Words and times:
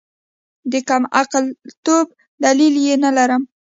د 0.71 0.73
کمعقلتوب 0.89 2.07
دلیل 2.43 2.75
یې 2.85 2.95
نلرم. 3.03 3.43